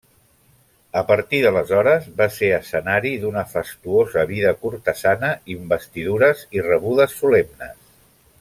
A 1.01 1.01
partir 1.09 1.41
d'aleshores 1.43 2.07
va 2.21 2.27
ser 2.37 2.49
escenari 2.55 3.11
d'una 3.25 3.43
fastuosa 3.53 4.25
vida 4.33 4.55
cortesana, 4.65 5.31
investidures 5.57 6.45
i 6.59 6.69
rebudes 6.71 7.19
solemnes. 7.23 7.79